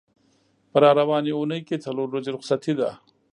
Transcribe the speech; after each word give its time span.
په 0.71 0.77
را 0.83 0.91
روانې 0.99 1.31
اوونۍ 1.33 1.61
کې 1.67 1.83
څلور 1.85 2.07
ورځې 2.09 2.31
رخصتي 2.35 2.73
ده. 2.79 2.89